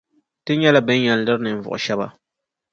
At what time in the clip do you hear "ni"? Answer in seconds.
0.95-1.05